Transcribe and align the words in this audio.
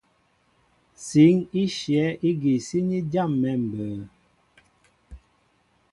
Sǐn 1.05 1.35
í 1.61 1.63
shyɛ̌ 1.77 2.07
ígi 2.29 2.53
síní 2.67 2.97
jâm̀ɛ̌ 3.11 3.53
mbə̌. 3.65 3.87